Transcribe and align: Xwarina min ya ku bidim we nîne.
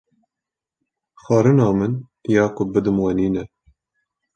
Xwarina 1.21 1.67
min 1.79 1.93
ya 2.35 2.43
ku 2.55 2.61
bidim 2.71 2.97
we 3.05 3.11
nîne. 3.17 3.43